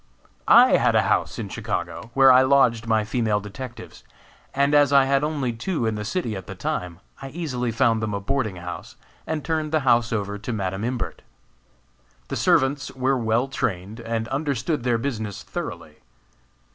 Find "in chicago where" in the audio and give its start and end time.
1.37-2.31